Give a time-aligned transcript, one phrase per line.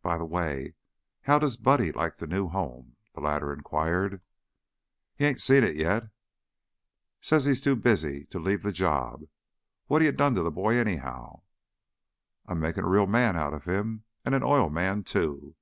[0.00, 0.72] "By the way,
[1.24, 4.22] how does Buddy like the new home?" the latter inquired.
[5.14, 6.04] "He 'ain't seen it yet.
[7.20, 9.24] Says he's too busy to leave the job.
[9.86, 11.42] What you done to that boy, anyhow?"
[12.46, 15.56] "I'm making a real man out of him and an oil man, too.